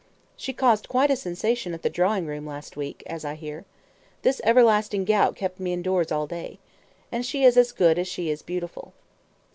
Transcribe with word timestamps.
"She 0.35 0.51
caused 0.51 0.89
quite 0.89 1.11
a 1.11 1.15
sensation 1.15 1.75
at 1.75 1.83
the 1.83 1.87
drawing 1.91 2.25
room 2.25 2.43
last 2.47 2.75
week 2.75 3.03
as 3.05 3.23
I 3.23 3.35
hear. 3.35 3.65
This 4.23 4.41
everlasting 4.43 5.05
gout 5.05 5.35
kept 5.35 5.59
me 5.59 5.73
indoors 5.73 6.11
all 6.11 6.25
day. 6.25 6.57
And 7.11 7.23
she 7.23 7.43
is 7.43 7.55
as 7.55 7.71
good 7.71 7.99
as 7.99 8.07
she 8.07 8.31
is 8.31 8.41
beautiful." 8.41 8.93